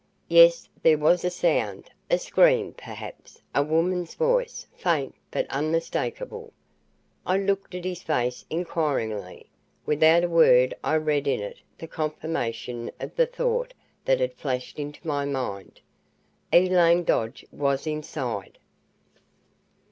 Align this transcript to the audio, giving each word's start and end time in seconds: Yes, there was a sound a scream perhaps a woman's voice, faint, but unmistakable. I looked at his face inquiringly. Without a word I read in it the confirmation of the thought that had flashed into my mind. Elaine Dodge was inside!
Yes, 0.29 0.67
there 0.81 0.97
was 0.97 1.23
a 1.23 1.29
sound 1.29 1.91
a 2.09 2.17
scream 2.17 2.73
perhaps 2.73 3.39
a 3.53 3.61
woman's 3.61 4.15
voice, 4.15 4.65
faint, 4.75 5.13
but 5.29 5.45
unmistakable. 5.51 6.53
I 7.23 7.37
looked 7.37 7.75
at 7.75 7.85
his 7.85 8.01
face 8.01 8.43
inquiringly. 8.49 9.45
Without 9.85 10.23
a 10.23 10.27
word 10.27 10.73
I 10.83 10.95
read 10.95 11.27
in 11.27 11.39
it 11.39 11.59
the 11.77 11.85
confirmation 11.87 12.89
of 12.99 13.15
the 13.15 13.27
thought 13.27 13.75
that 14.05 14.19
had 14.19 14.33
flashed 14.33 14.79
into 14.79 15.05
my 15.07 15.23
mind. 15.23 15.81
Elaine 16.51 17.03
Dodge 17.03 17.45
was 17.51 17.85
inside! 17.85 18.57